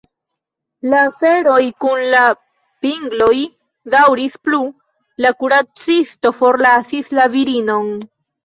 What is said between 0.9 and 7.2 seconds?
La aferoj kun la pingloj daŭris plu, la kuracisto forlasis